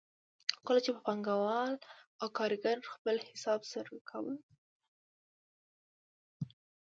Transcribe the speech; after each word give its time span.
خو 0.57 0.61
کله 0.67 0.79
چې 0.85 0.89
به 0.95 1.01
پانګوال 1.07 1.73
او 2.21 2.27
کارګر 2.37 2.77
خپل 2.93 3.15
حساب 3.29 3.61
سره 3.71 3.89
کاوه 4.09 4.35